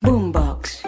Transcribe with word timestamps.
Boombox. 0.00 0.82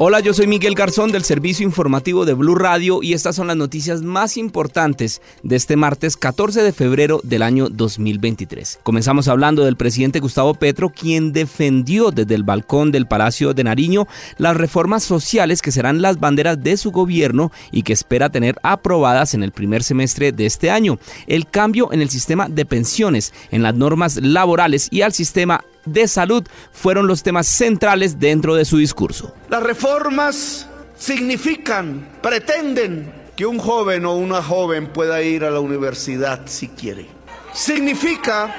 Hola, 0.00 0.20
yo 0.20 0.32
soy 0.32 0.46
Miguel 0.46 0.76
Garzón 0.76 1.10
del 1.10 1.24
Servicio 1.24 1.66
Informativo 1.66 2.24
de 2.24 2.34
Blue 2.34 2.54
Radio 2.54 3.02
y 3.02 3.14
estas 3.14 3.34
son 3.34 3.48
las 3.48 3.56
noticias 3.56 4.02
más 4.02 4.36
importantes 4.36 5.20
de 5.42 5.56
este 5.56 5.74
martes 5.74 6.16
14 6.16 6.62
de 6.62 6.72
febrero 6.72 7.20
del 7.24 7.42
año 7.42 7.68
2023. 7.68 8.78
Comenzamos 8.84 9.26
hablando 9.26 9.64
del 9.64 9.74
presidente 9.74 10.20
Gustavo 10.20 10.54
Petro, 10.54 10.90
quien 10.90 11.32
defendió 11.32 12.12
desde 12.12 12.36
el 12.36 12.44
balcón 12.44 12.92
del 12.92 13.08
Palacio 13.08 13.54
de 13.54 13.64
Nariño 13.64 14.06
las 14.36 14.56
reformas 14.56 15.02
sociales 15.02 15.60
que 15.60 15.72
serán 15.72 16.00
las 16.00 16.20
banderas 16.20 16.62
de 16.62 16.76
su 16.76 16.92
gobierno 16.92 17.50
y 17.72 17.82
que 17.82 17.92
espera 17.92 18.30
tener 18.30 18.54
aprobadas 18.62 19.34
en 19.34 19.42
el 19.42 19.50
primer 19.50 19.82
semestre 19.82 20.30
de 20.30 20.46
este 20.46 20.70
año. 20.70 21.00
El 21.26 21.48
cambio 21.48 21.92
en 21.92 22.02
el 22.02 22.10
sistema 22.10 22.48
de 22.48 22.64
pensiones, 22.64 23.34
en 23.50 23.64
las 23.64 23.74
normas 23.74 24.14
laborales 24.22 24.86
y 24.92 25.02
al 25.02 25.12
sistema 25.12 25.64
de 25.92 26.08
salud 26.08 26.44
fueron 26.72 27.06
los 27.06 27.22
temas 27.22 27.46
centrales 27.46 28.18
dentro 28.18 28.54
de 28.54 28.64
su 28.64 28.78
discurso. 28.78 29.34
Las 29.48 29.62
reformas 29.62 30.66
significan, 30.96 32.08
pretenden 32.22 33.12
que 33.36 33.46
un 33.46 33.58
joven 33.58 34.04
o 34.04 34.14
una 34.14 34.42
joven 34.42 34.88
pueda 34.88 35.22
ir 35.22 35.44
a 35.44 35.50
la 35.50 35.60
universidad 35.60 36.42
si 36.46 36.68
quiere. 36.68 37.06
Significa 37.52 38.54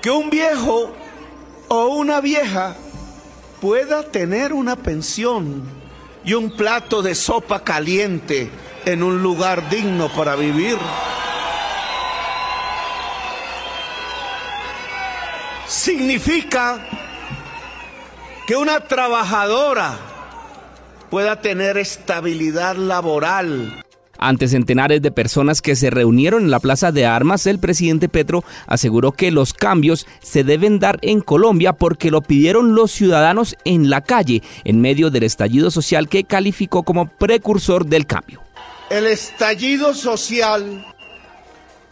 que 0.00 0.10
un 0.10 0.30
viejo 0.30 0.94
o 1.68 1.86
una 1.86 2.20
vieja 2.20 2.74
pueda 3.60 4.02
tener 4.02 4.52
una 4.52 4.76
pensión 4.76 5.62
y 6.24 6.34
un 6.34 6.56
plato 6.56 7.02
de 7.02 7.14
sopa 7.14 7.62
caliente 7.62 8.50
en 8.84 9.02
un 9.02 9.22
lugar 9.22 9.68
digno 9.70 10.08
para 10.08 10.34
vivir. 10.34 10.76
Significa 15.72 16.86
que 18.46 18.56
una 18.56 18.80
trabajadora 18.80 19.96
pueda 21.10 21.40
tener 21.40 21.78
estabilidad 21.78 22.76
laboral. 22.76 23.82
Ante 24.18 24.48
centenares 24.48 25.00
de 25.02 25.10
personas 25.10 25.62
que 25.62 25.74
se 25.74 25.90
reunieron 25.90 26.44
en 26.44 26.50
la 26.50 26.60
Plaza 26.60 26.92
de 26.92 27.06
Armas, 27.06 27.46
el 27.46 27.58
presidente 27.58 28.08
Petro 28.08 28.44
aseguró 28.66 29.12
que 29.12 29.30
los 29.30 29.54
cambios 29.54 30.06
se 30.20 30.44
deben 30.44 30.78
dar 30.78 30.98
en 31.02 31.22
Colombia 31.22 31.72
porque 31.72 32.10
lo 32.10 32.20
pidieron 32.20 32.74
los 32.74 32.92
ciudadanos 32.92 33.56
en 33.64 33.88
la 33.90 34.02
calle, 34.02 34.42
en 34.64 34.80
medio 34.80 35.10
del 35.10 35.24
estallido 35.24 35.70
social 35.70 36.08
que 36.08 36.24
calificó 36.24 36.82
como 36.82 37.08
precursor 37.08 37.86
del 37.86 38.06
cambio. 38.06 38.42
El 38.90 39.06
estallido 39.06 39.94
social, 39.94 40.86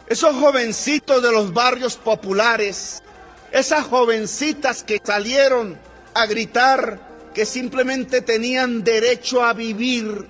esos 0.06 0.36
jovencitos 0.36 1.22
de 1.22 1.32
los 1.32 1.52
barrios 1.52 1.96
populares, 1.96 3.02
esas 3.52 3.86
jovencitas 3.86 4.82
que 4.82 5.00
salieron 5.02 5.78
a 6.14 6.26
gritar 6.26 7.00
que 7.34 7.46
simplemente 7.46 8.20
tenían 8.20 8.82
derecho 8.84 9.44
a 9.44 9.52
vivir 9.52 10.28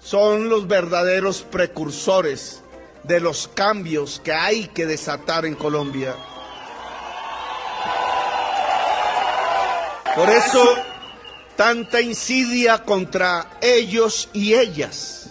son 0.00 0.48
los 0.48 0.66
verdaderos 0.66 1.42
precursores 1.42 2.62
de 3.04 3.20
los 3.20 3.48
cambios 3.48 4.20
que 4.22 4.32
hay 4.32 4.68
que 4.68 4.86
desatar 4.86 5.44
en 5.46 5.54
Colombia. 5.54 6.14
Por 10.14 10.28
eso, 10.30 10.64
tanta 11.56 12.00
insidia 12.00 12.84
contra 12.84 13.58
ellos 13.60 14.28
y 14.32 14.54
ellas. 14.54 15.30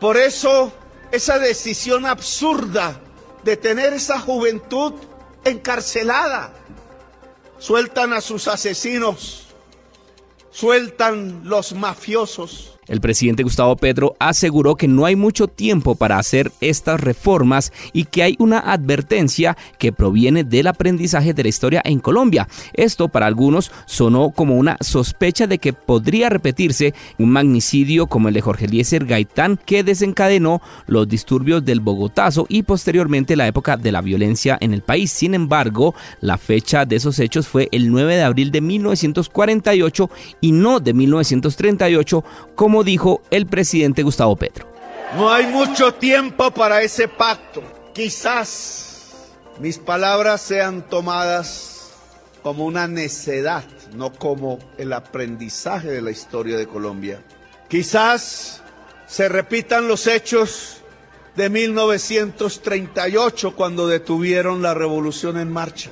Por 0.00 0.16
eso, 0.16 0.72
esa 1.12 1.38
decisión 1.38 2.06
absurda 2.06 3.00
de 3.44 3.56
tener 3.56 3.92
esa 3.92 4.18
juventud 4.18 4.94
encarcelada. 5.48 6.52
Sueltan 7.58 8.12
a 8.12 8.20
sus 8.20 8.48
asesinos, 8.48 9.46
sueltan 10.50 11.42
los 11.44 11.72
mafiosos. 11.72 12.75
El 12.88 13.00
presidente 13.00 13.42
Gustavo 13.42 13.76
Petro 13.76 14.14
aseguró 14.18 14.76
que 14.76 14.88
no 14.88 15.06
hay 15.06 15.16
mucho 15.16 15.48
tiempo 15.48 15.94
para 15.96 16.18
hacer 16.18 16.52
estas 16.60 17.00
reformas 17.00 17.72
y 17.92 18.04
que 18.04 18.22
hay 18.22 18.36
una 18.38 18.58
advertencia 18.60 19.56
que 19.78 19.92
proviene 19.92 20.44
del 20.44 20.68
aprendizaje 20.68 21.34
de 21.34 21.42
la 21.42 21.48
historia 21.48 21.82
en 21.84 21.98
Colombia. 21.98 22.48
Esto 22.74 23.08
para 23.08 23.26
algunos 23.26 23.72
sonó 23.86 24.30
como 24.30 24.56
una 24.56 24.76
sospecha 24.80 25.46
de 25.46 25.58
que 25.58 25.72
podría 25.72 26.28
repetirse 26.28 26.94
un 27.18 27.30
magnicidio 27.30 28.06
como 28.06 28.28
el 28.28 28.34
de 28.34 28.40
Jorge 28.40 28.66
Eliezer 28.66 29.04
Gaitán 29.04 29.58
que 29.64 29.82
desencadenó 29.82 30.60
los 30.86 31.08
disturbios 31.08 31.64
del 31.64 31.80
Bogotazo 31.80 32.46
y 32.48 32.62
posteriormente 32.62 33.36
la 33.36 33.46
época 33.46 33.76
de 33.76 33.92
la 33.92 34.00
violencia 34.00 34.56
en 34.60 34.72
el 34.72 34.82
país. 34.82 35.10
Sin 35.10 35.34
embargo, 35.34 35.94
la 36.20 36.38
fecha 36.38 36.84
de 36.84 36.96
esos 36.96 37.18
hechos 37.18 37.48
fue 37.48 37.68
el 37.72 37.90
9 37.90 38.16
de 38.16 38.22
abril 38.22 38.50
de 38.50 38.60
1948 38.60 40.10
y 40.40 40.52
no 40.52 40.80
de 40.80 40.94
1938 40.94 42.24
como 42.54 42.75
dijo 42.84 43.22
el 43.30 43.46
presidente 43.46 44.02
Gustavo 44.02 44.36
Petro. 44.36 44.66
No 45.16 45.30
hay 45.30 45.46
mucho 45.46 45.94
tiempo 45.94 46.50
para 46.50 46.82
ese 46.82 47.08
pacto. 47.08 47.62
Quizás 47.94 48.86
mis 49.58 49.78
palabras 49.78 50.42
sean 50.42 50.82
tomadas 50.82 51.92
como 52.42 52.66
una 52.66 52.86
necedad, 52.86 53.64
no 53.94 54.12
como 54.12 54.58
el 54.78 54.92
aprendizaje 54.92 55.88
de 55.88 56.02
la 56.02 56.10
historia 56.10 56.56
de 56.56 56.66
Colombia. 56.66 57.22
Quizás 57.68 58.62
se 59.06 59.28
repitan 59.28 59.86
los 59.88 60.06
hechos 60.06 60.82
de 61.34 61.50
1938 61.50 63.56
cuando 63.56 63.88
detuvieron 63.88 64.62
la 64.62 64.74
revolución 64.74 65.38
en 65.38 65.52
marcha. 65.52 65.90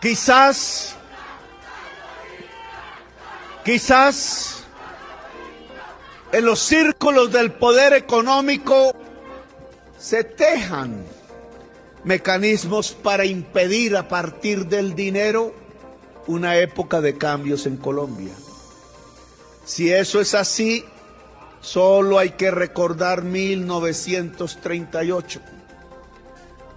Quizás, 0.00 0.94
quizás 3.64 4.59
en 6.32 6.44
los 6.44 6.60
círculos 6.60 7.32
del 7.32 7.52
poder 7.52 7.92
económico 7.92 8.94
se 9.98 10.24
tejan 10.24 11.04
mecanismos 12.04 12.92
para 12.92 13.24
impedir 13.24 13.96
a 13.96 14.06
partir 14.08 14.66
del 14.66 14.94
dinero 14.94 15.52
una 16.26 16.56
época 16.56 17.00
de 17.00 17.16
cambios 17.18 17.66
en 17.66 17.76
Colombia. 17.76 18.32
Si 19.64 19.92
eso 19.92 20.20
es 20.20 20.34
así, 20.34 20.84
solo 21.60 22.18
hay 22.18 22.30
que 22.30 22.50
recordar 22.50 23.22
1938. 23.22 25.40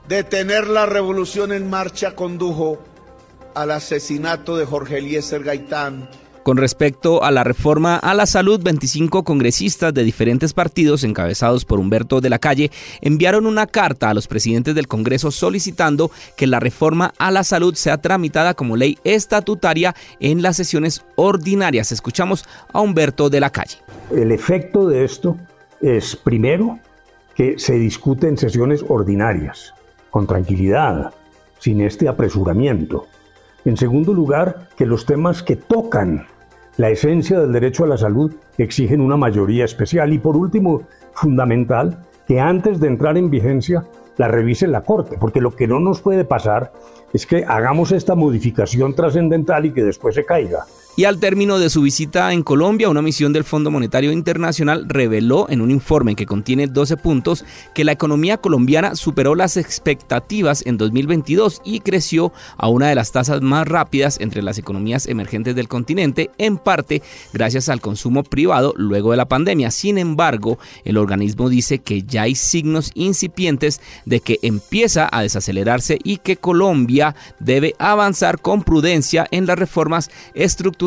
Detener 0.08 0.68
la 0.68 0.86
revolución 0.86 1.52
en 1.54 1.68
marcha 1.70 2.16
condujo 2.16 2.84
al 3.56 3.72
asesinato 3.72 4.58
de 4.58 4.66
Jorge 4.66 4.98
Eliezer 4.98 5.44
Gaitán 5.44 6.10
con 6.44 6.58
respecto 6.58 7.24
a 7.24 7.32
la 7.32 7.44
reforma 7.44 7.96
a 7.96 8.14
la 8.14 8.26
salud, 8.26 8.62
25 8.62 9.24
congresistas 9.24 9.94
de 9.94 10.04
diferentes 10.04 10.54
partidos, 10.54 11.04
encabezados 11.04 11.66
por 11.66 11.80
Humberto 11.80 12.22
de 12.22 12.30
la 12.30 12.40
Calle, 12.40 12.70
enviaron 13.02 13.46
una 13.46 13.66
carta 13.66 14.10
a 14.10 14.14
los 14.14 14.28
presidentes 14.28 14.76
del 14.76 14.88
Congreso 14.88 15.32
solicitando 15.32 16.12
que 16.36 16.48
la 16.48 16.60
reforma 16.60 17.14
a 17.18 17.32
la 17.32 17.44
salud 17.44 17.74
sea 17.76 17.98
tramitada 17.98 18.54
como 18.54 18.76
ley 18.76 18.98
estatutaria 19.04 19.96
en 20.20 20.42
las 20.42 20.58
sesiones 20.58 21.06
ordinarias. 21.16 21.92
Escuchamos 21.92 22.46
a 22.72 22.82
Humberto 22.82 23.30
de 23.30 23.40
la 23.40 23.50
Calle. 23.50 23.78
El 24.12 24.32
efecto 24.32 24.88
de 24.88 25.06
esto 25.06 25.38
es, 25.82 26.16
primero, 26.16 26.80
que 27.36 27.58
se 27.58 27.74
discute 27.80 28.28
en 28.28 28.38
sesiones 28.38 28.84
ordinarias, 28.88 29.74
con 30.12 30.28
tranquilidad, 30.28 31.14
sin 31.60 31.82
este 31.82 32.08
apresuramiento. 32.08 33.08
En 33.66 33.78
segundo 33.78 34.14
lugar, 34.14 34.68
que 34.76 34.86
los 34.86 35.06
temas 35.06 35.42
que 35.42 35.56
tocan 35.56 36.28
la 36.78 36.90
esencia 36.90 37.40
del 37.40 37.52
derecho 37.52 37.84
a 37.84 37.88
la 37.88 37.98
salud 37.98 38.34
exigen 38.58 39.02
una 39.02 39.18
mayoría 39.18 39.66
especial. 39.66 40.14
Y 40.14 40.20
por 40.20 40.36
último, 40.36 40.84
fundamental, 41.14 42.00
que 42.28 42.40
antes 42.40 42.80
de 42.80 42.88
entrar 42.88 43.18
en 43.18 43.30
vigencia 43.30 43.84
la 44.18 44.28
revise 44.28 44.68
la 44.68 44.82
Corte, 44.82 45.18
porque 45.20 45.42
lo 45.42 45.56
que 45.56 45.68
no 45.68 45.80
nos 45.80 46.02
puede 46.02 46.24
pasar 46.24 46.72
es 47.14 47.26
que 47.26 47.46
hagamos 47.46 47.92
esta 47.92 48.16
modificación 48.16 48.96
trascendental 48.96 49.66
y 49.66 49.72
que 49.72 49.84
después 49.84 50.16
se 50.16 50.26
caiga. 50.26 50.66
Y 50.96 51.06
al 51.06 51.20
término 51.20 51.58
de 51.58 51.72
su 51.72 51.82
visita 51.82 52.32
en 52.34 52.44
Colombia, 52.44 52.88
una 52.88 53.02
misión 53.02 53.34
del 53.34 53.44
Fondo 53.44 53.72
Monetario 53.72 54.12
Internacional 54.12 54.86
reveló 54.88 55.50
en 55.50 55.62
un 55.62 55.72
informe 55.72 56.16
que 56.16 56.28
contiene 56.28 56.68
12 56.68 56.98
puntos 56.98 57.46
que 57.74 57.84
la 57.84 57.94
economía 57.94 58.38
colombiana 58.38 58.96
superó 58.96 59.34
las 59.34 59.58
expectativas 59.58 60.64
en 60.68 60.78
2022 60.78 61.64
y 61.66 61.80
creció 61.80 62.32
a 62.58 62.68
una 62.68 62.90
de 62.90 62.96
las 62.96 63.12
tasas 63.12 63.42
más 63.42 63.68
rápidas 63.68 64.20
entre 64.20 64.44
las 64.44 64.60
economías 64.60 65.08
emergentes 65.08 65.56
del 65.56 65.68
continente, 65.68 66.30
en 66.38 66.60
parte 66.60 67.02
gracias 67.34 67.70
al 67.70 67.82
consumo 67.82 68.22
privado 68.22 68.76
luego 68.78 69.10
de 69.10 69.18
la 69.18 69.28
pandemia. 69.28 69.72
Sin 69.72 69.98
embargo, 69.98 70.60
el 70.86 70.98
organismo 70.98 71.50
dice 71.50 71.80
que 71.80 72.04
ya 72.04 72.24
hay 72.24 72.36
signos 72.36 72.92
incipientes 72.94 73.82
de 74.06 74.20
que 74.20 74.38
empieza 74.44 75.10
a 75.12 75.24
desacelerarse 75.24 75.98
y 76.04 76.18
que 76.18 76.38
Colombia 76.38 77.16
debe 77.40 77.74
avanzar 77.80 78.40
con 78.40 78.62
prudencia 78.62 79.26
en 79.32 79.48
las 79.48 79.58
reformas 79.58 80.12
estructurales 80.36 80.83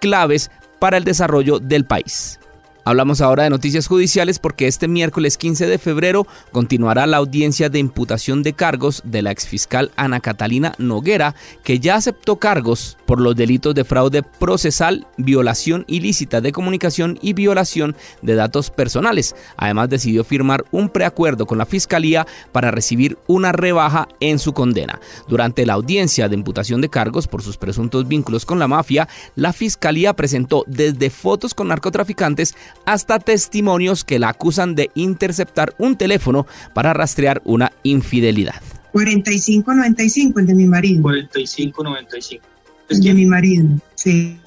claves 0.00 0.50
para 0.78 0.96
el 0.96 1.04
desarrollo 1.04 1.58
del 1.58 1.84
país. 1.84 2.38
Hablamos 2.86 3.22
ahora 3.22 3.44
de 3.44 3.50
noticias 3.50 3.86
judiciales 3.86 4.38
porque 4.38 4.66
este 4.66 4.88
miércoles 4.88 5.38
15 5.38 5.66
de 5.66 5.78
febrero 5.78 6.26
continuará 6.52 7.06
la 7.06 7.16
audiencia 7.16 7.70
de 7.70 7.78
imputación 7.78 8.42
de 8.42 8.52
cargos 8.52 9.00
de 9.06 9.22
la 9.22 9.30
exfiscal 9.30 9.90
Ana 9.96 10.20
Catalina 10.20 10.74
Noguera, 10.76 11.34
que 11.62 11.78
ya 11.80 11.94
aceptó 11.94 12.36
cargos 12.36 12.98
por 13.06 13.22
los 13.22 13.36
delitos 13.36 13.74
de 13.74 13.84
fraude 13.84 14.22
procesal, 14.22 15.06
violación 15.16 15.86
ilícita 15.88 16.42
de 16.42 16.52
comunicación 16.52 17.18
y 17.22 17.32
violación 17.32 17.96
de 18.20 18.34
datos 18.34 18.70
personales. 18.70 19.34
Además 19.56 19.88
decidió 19.88 20.22
firmar 20.22 20.66
un 20.70 20.90
preacuerdo 20.90 21.46
con 21.46 21.56
la 21.56 21.64
fiscalía 21.64 22.26
para 22.52 22.70
recibir 22.70 23.16
una 23.26 23.52
rebaja 23.52 24.08
en 24.20 24.38
su 24.38 24.52
condena. 24.52 25.00
Durante 25.26 25.64
la 25.64 25.72
audiencia 25.72 26.28
de 26.28 26.34
imputación 26.34 26.82
de 26.82 26.90
cargos 26.90 27.28
por 27.28 27.42
sus 27.42 27.56
presuntos 27.56 28.06
vínculos 28.06 28.44
con 28.44 28.58
la 28.58 28.68
mafia, 28.68 29.08
la 29.36 29.54
fiscalía 29.54 30.12
presentó 30.12 30.64
desde 30.66 31.08
fotos 31.08 31.54
con 31.54 31.68
narcotraficantes 31.68 32.54
hasta 32.84 33.18
testimonios 33.18 34.04
que 34.04 34.18
la 34.18 34.30
acusan 34.30 34.74
de 34.74 34.90
interceptar 34.94 35.74
un 35.78 35.96
teléfono 35.96 36.46
para 36.72 36.92
rastrear 36.92 37.40
una 37.44 37.72
infidelidad. 37.82 38.60
4595, 38.92 40.40
el 40.40 40.46
de 40.46 40.54
mi 40.54 40.66
marido. 40.66 41.02
4595. 41.02 42.44
El 42.90 43.00
de 43.00 43.14
mi 43.14 43.26
marido, 43.26 43.66
sí. 43.94 44.38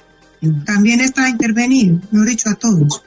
También 0.64 1.00
está 1.00 1.28
intervenido, 1.28 1.98
no 2.12 2.22
he 2.22 2.30
dicho 2.30 2.48
a 2.48 2.54
todos. 2.54 3.02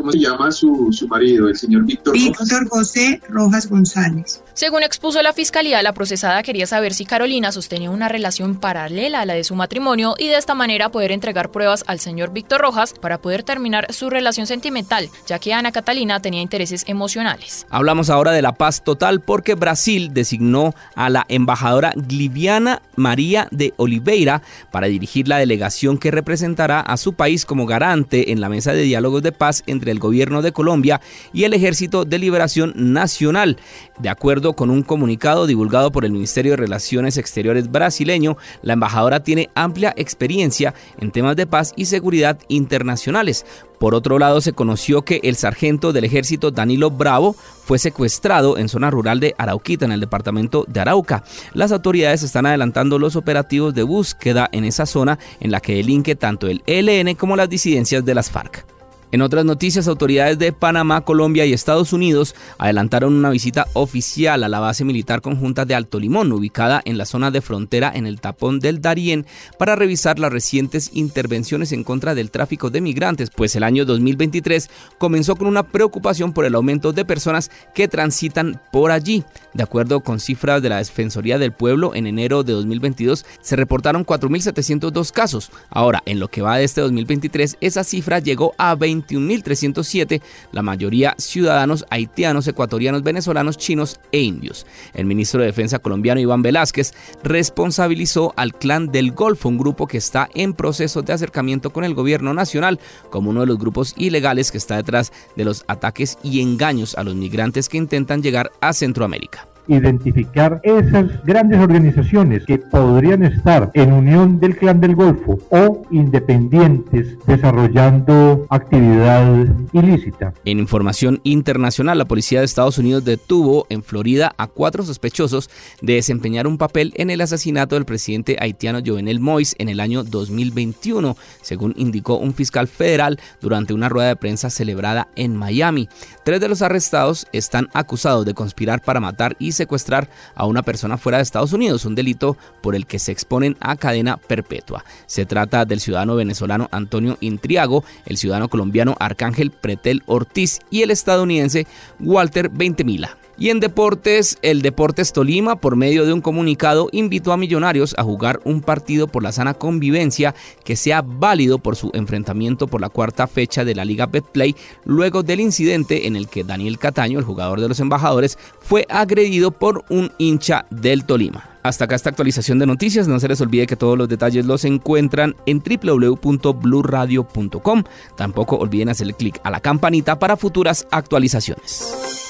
¿Cómo 0.00 0.12
se 0.12 0.18
llama 0.18 0.50
su, 0.50 0.88
su 0.92 1.06
marido, 1.08 1.46
el 1.46 1.56
señor 1.56 1.84
Víctor 1.84 2.14
Víctor 2.14 2.66
José 2.70 3.20
Rojas 3.28 3.68
González. 3.68 4.42
Según 4.54 4.82
expuso 4.82 5.20
la 5.22 5.34
fiscalía, 5.34 5.82
la 5.82 5.92
procesada 5.92 6.42
quería 6.42 6.66
saber 6.66 6.94
si 6.94 7.04
Carolina 7.04 7.52
sostenía 7.52 7.90
una 7.90 8.08
relación 8.08 8.58
paralela 8.58 9.20
a 9.20 9.26
la 9.26 9.34
de 9.34 9.44
su 9.44 9.54
matrimonio 9.54 10.14
y 10.18 10.28
de 10.28 10.36
esta 10.36 10.54
manera 10.54 10.88
poder 10.88 11.12
entregar 11.12 11.50
pruebas 11.50 11.84
al 11.86 12.00
señor 12.00 12.32
Víctor 12.32 12.62
Rojas 12.62 12.94
para 12.98 13.18
poder 13.18 13.42
terminar 13.42 13.92
su 13.92 14.08
relación 14.08 14.46
sentimental, 14.46 15.10
ya 15.26 15.38
que 15.38 15.52
Ana 15.52 15.70
Catalina 15.70 16.20
tenía 16.20 16.40
intereses 16.40 16.84
emocionales. 16.86 17.66
Hablamos 17.68 18.08
ahora 18.08 18.32
de 18.32 18.42
la 18.42 18.52
paz 18.52 18.82
total 18.82 19.20
porque 19.20 19.54
Brasil 19.54 20.14
designó 20.14 20.74
a 20.94 21.10
la 21.10 21.26
embajadora 21.28 21.92
Gliviana 21.94 22.80
María 22.96 23.48
de 23.50 23.74
Oliveira 23.76 24.42
para 24.70 24.86
dirigir 24.86 25.28
la 25.28 25.38
delegación 25.38 25.98
que 25.98 26.10
representará 26.10 26.80
a 26.80 26.96
su 26.96 27.14
país 27.14 27.44
como 27.44 27.66
garante 27.66 28.32
en 28.32 28.40
la 28.40 28.48
mesa 28.48 28.72
de 28.72 28.82
diálogos 28.82 29.22
de 29.22 29.32
paz 29.32 29.62
entre 29.66 29.89
el 29.90 29.98
gobierno 29.98 30.42
de 30.42 30.52
Colombia 30.52 31.00
y 31.32 31.44
el 31.44 31.54
Ejército 31.54 32.04
de 32.04 32.18
Liberación 32.18 32.72
Nacional. 32.76 33.58
De 33.98 34.08
acuerdo 34.08 34.54
con 34.54 34.70
un 34.70 34.82
comunicado 34.82 35.46
divulgado 35.46 35.92
por 35.92 36.04
el 36.04 36.12
Ministerio 36.12 36.52
de 36.52 36.56
Relaciones 36.56 37.16
Exteriores 37.16 37.70
brasileño, 37.70 38.36
la 38.62 38.74
embajadora 38.74 39.22
tiene 39.22 39.50
amplia 39.54 39.92
experiencia 39.96 40.74
en 40.98 41.10
temas 41.10 41.36
de 41.36 41.46
paz 41.46 41.72
y 41.76 41.86
seguridad 41.86 42.38
internacionales. 42.48 43.44
Por 43.80 43.94
otro 43.94 44.18
lado, 44.18 44.42
se 44.42 44.52
conoció 44.52 45.02
que 45.02 45.20
el 45.22 45.36
sargento 45.36 45.94
del 45.94 46.04
ejército 46.04 46.50
Danilo 46.50 46.90
Bravo 46.90 47.32
fue 47.32 47.78
secuestrado 47.78 48.58
en 48.58 48.68
zona 48.68 48.90
rural 48.90 49.20
de 49.20 49.34
Arauquita, 49.38 49.86
en 49.86 49.92
el 49.92 50.00
departamento 50.00 50.66
de 50.68 50.80
Arauca. 50.80 51.24
Las 51.54 51.72
autoridades 51.72 52.22
están 52.22 52.44
adelantando 52.44 52.98
los 52.98 53.16
operativos 53.16 53.74
de 53.74 53.82
búsqueda 53.82 54.50
en 54.52 54.64
esa 54.64 54.84
zona 54.84 55.18
en 55.40 55.50
la 55.50 55.60
que 55.60 55.76
delinque 55.76 56.14
tanto 56.14 56.46
el 56.46 56.62
ELN 56.66 57.14
como 57.14 57.36
las 57.36 57.48
disidencias 57.48 58.04
de 58.04 58.14
las 58.14 58.30
FARC. 58.30 58.79
En 59.12 59.22
otras 59.22 59.44
noticias, 59.44 59.88
autoridades 59.88 60.38
de 60.38 60.52
Panamá, 60.52 61.00
Colombia 61.00 61.44
y 61.44 61.52
Estados 61.52 61.92
Unidos 61.92 62.36
adelantaron 62.58 63.12
una 63.12 63.30
visita 63.30 63.66
oficial 63.72 64.44
a 64.44 64.48
la 64.48 64.60
base 64.60 64.84
militar 64.84 65.20
conjunta 65.20 65.64
de 65.64 65.74
Alto 65.74 65.98
Limón, 65.98 66.30
ubicada 66.32 66.80
en 66.84 66.96
la 66.96 67.06
zona 67.06 67.32
de 67.32 67.40
frontera 67.40 67.90
en 67.92 68.06
el 68.06 68.20
tapón 68.20 68.60
del 68.60 68.80
Darién, 68.80 69.26
para 69.58 69.74
revisar 69.74 70.20
las 70.20 70.32
recientes 70.32 70.90
intervenciones 70.94 71.72
en 71.72 71.82
contra 71.82 72.14
del 72.14 72.30
tráfico 72.30 72.70
de 72.70 72.80
migrantes, 72.80 73.30
pues 73.30 73.56
el 73.56 73.64
año 73.64 73.84
2023 73.84 74.70
comenzó 74.98 75.34
con 75.34 75.48
una 75.48 75.64
preocupación 75.64 76.32
por 76.32 76.44
el 76.44 76.54
aumento 76.54 76.92
de 76.92 77.04
personas 77.04 77.50
que 77.74 77.88
transitan 77.88 78.60
por 78.70 78.92
allí. 78.92 79.24
De 79.54 79.64
acuerdo 79.64 80.00
con 80.00 80.20
cifras 80.20 80.62
de 80.62 80.68
la 80.68 80.76
Defensoría 80.76 81.38
del 81.38 81.50
Pueblo, 81.50 81.96
en 81.96 82.06
enero 82.06 82.44
de 82.44 82.52
2022 82.52 83.26
se 83.40 83.56
reportaron 83.56 84.06
4.702 84.06 85.10
casos. 85.10 85.50
Ahora, 85.68 86.00
en 86.06 86.20
lo 86.20 86.28
que 86.28 86.42
va 86.42 86.58
de 86.58 86.64
este 86.64 86.80
2023, 86.80 87.56
esa 87.60 87.82
cifra 87.82 88.20
llegó 88.20 88.54
a 88.56 88.76
20 88.76 88.99
21.307, 89.04 90.22
la 90.52 90.62
mayoría 90.62 91.14
ciudadanos 91.18 91.84
haitianos, 91.90 92.46
ecuatorianos, 92.48 93.02
venezolanos, 93.02 93.56
chinos 93.56 94.00
e 94.12 94.20
indios. 94.20 94.66
El 94.94 95.06
ministro 95.06 95.40
de 95.40 95.46
Defensa 95.46 95.78
colombiano 95.78 96.20
Iván 96.20 96.42
Velázquez 96.42 96.92
responsabilizó 97.22 98.32
al 98.36 98.54
Clan 98.54 98.90
del 98.92 99.12
Golfo, 99.12 99.48
un 99.48 99.58
grupo 99.58 99.86
que 99.86 99.98
está 99.98 100.28
en 100.34 100.54
proceso 100.54 101.02
de 101.02 101.12
acercamiento 101.12 101.70
con 101.70 101.84
el 101.84 101.94
gobierno 101.94 102.34
nacional, 102.34 102.80
como 103.10 103.30
uno 103.30 103.40
de 103.40 103.46
los 103.46 103.58
grupos 103.58 103.94
ilegales 103.96 104.50
que 104.50 104.58
está 104.58 104.76
detrás 104.76 105.12
de 105.36 105.44
los 105.44 105.64
ataques 105.68 106.18
y 106.22 106.40
engaños 106.40 106.94
a 106.94 107.04
los 107.04 107.14
migrantes 107.14 107.68
que 107.68 107.78
intentan 107.78 108.22
llegar 108.22 108.50
a 108.60 108.72
Centroamérica 108.72 109.49
identificar 109.68 110.60
esas 110.62 111.24
grandes 111.24 111.60
organizaciones 111.60 112.44
que 112.44 112.58
podrían 112.58 113.24
estar 113.24 113.70
en 113.74 113.92
unión 113.92 114.40
del 114.40 114.56
clan 114.56 114.80
del 114.80 114.94
Golfo 114.94 115.38
o 115.50 115.82
independientes 115.90 117.16
desarrollando 117.26 118.46
actividad 118.50 119.46
ilícita. 119.72 120.32
En 120.44 120.58
información 120.58 121.20
internacional, 121.24 121.98
la 121.98 122.04
policía 122.04 122.40
de 122.40 122.46
Estados 122.46 122.78
Unidos 122.78 123.04
detuvo 123.04 123.66
en 123.68 123.82
Florida 123.82 124.32
a 124.36 124.46
cuatro 124.46 124.82
sospechosos 124.82 125.50
de 125.80 125.94
desempeñar 125.94 126.46
un 126.46 126.58
papel 126.58 126.92
en 126.96 127.10
el 127.10 127.20
asesinato 127.20 127.74
del 127.74 127.84
presidente 127.84 128.36
haitiano 128.40 128.80
Jovenel 128.84 129.20
Moïse 129.20 129.54
en 129.58 129.68
el 129.68 129.80
año 129.80 130.04
2021, 130.04 131.16
según 131.42 131.74
indicó 131.76 132.16
un 132.16 132.34
fiscal 132.34 132.68
federal 132.68 133.18
durante 133.40 133.72
una 133.72 133.88
rueda 133.88 134.08
de 134.08 134.16
prensa 134.16 134.50
celebrada 134.50 135.08
en 135.16 135.36
Miami. 135.36 135.88
Tres 136.24 136.40
de 136.40 136.48
los 136.48 136.62
arrestados 136.62 137.26
están 137.32 137.68
acusados 137.72 138.24
de 138.24 138.34
conspirar 138.34 138.82
para 138.82 139.00
matar 139.00 139.36
y 139.38 139.49
secuestrar 139.52 140.08
a 140.34 140.46
una 140.46 140.62
persona 140.62 140.98
fuera 140.98 141.18
de 141.18 141.22
Estados 141.22 141.52
Unidos, 141.52 141.84
un 141.84 141.94
delito 141.94 142.36
por 142.60 142.74
el 142.74 142.86
que 142.86 142.98
se 142.98 143.12
exponen 143.12 143.56
a 143.60 143.76
cadena 143.76 144.16
perpetua. 144.16 144.84
Se 145.06 145.26
trata 145.26 145.64
del 145.64 145.80
ciudadano 145.80 146.16
venezolano 146.16 146.68
Antonio 146.70 147.16
Intriago, 147.20 147.84
el 148.06 148.16
ciudadano 148.16 148.48
colombiano 148.48 148.96
Arcángel 148.98 149.50
Pretel 149.50 150.02
Ortiz 150.06 150.60
y 150.70 150.82
el 150.82 150.90
estadounidense 150.90 151.66
Walter 151.98 152.48
Ventemila. 152.48 153.16
Y 153.40 153.48
en 153.48 153.58
deportes, 153.58 154.38
el 154.42 154.60
Deportes 154.60 155.14
Tolima, 155.14 155.56
por 155.56 155.74
medio 155.74 156.04
de 156.04 156.12
un 156.12 156.20
comunicado, 156.20 156.90
invitó 156.92 157.32
a 157.32 157.38
Millonarios 157.38 157.94
a 157.96 158.02
jugar 158.02 158.42
un 158.44 158.60
partido 158.60 159.08
por 159.08 159.22
la 159.22 159.32
sana 159.32 159.54
convivencia 159.54 160.34
que 160.62 160.76
sea 160.76 161.00
válido 161.00 161.58
por 161.58 161.74
su 161.74 161.90
enfrentamiento 161.94 162.66
por 162.66 162.82
la 162.82 162.90
cuarta 162.90 163.26
fecha 163.26 163.64
de 163.64 163.74
la 163.74 163.86
Liga 163.86 164.04
Betplay, 164.04 164.54
luego 164.84 165.22
del 165.22 165.40
incidente 165.40 166.06
en 166.06 166.16
el 166.16 166.28
que 166.28 166.44
Daniel 166.44 166.78
Cataño, 166.78 167.18
el 167.18 167.24
jugador 167.24 167.62
de 167.62 167.68
los 167.68 167.80
embajadores, 167.80 168.36
fue 168.60 168.84
agredido 168.90 169.52
por 169.52 169.86
un 169.88 170.12
hincha 170.18 170.66
del 170.68 171.06
Tolima. 171.06 171.48
Hasta 171.62 171.86
acá 171.86 171.94
esta 171.94 172.10
actualización 172.10 172.58
de 172.58 172.66
noticias. 172.66 173.08
No 173.08 173.20
se 173.20 173.28
les 173.28 173.40
olvide 173.40 173.66
que 173.66 173.76
todos 173.76 173.96
los 173.96 174.10
detalles 174.10 174.44
los 174.44 174.66
encuentran 174.66 175.34
en 175.46 175.62
www.bluradio.com. 175.62 177.84
Tampoco 178.18 178.56
olviden 178.56 178.90
hacerle 178.90 179.14
clic 179.14 179.40
a 179.44 179.50
la 179.50 179.60
campanita 179.60 180.18
para 180.18 180.36
futuras 180.36 180.86
actualizaciones. 180.90 182.29